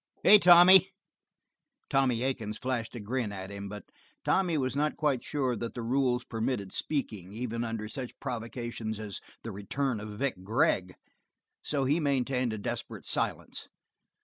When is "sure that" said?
5.23-5.75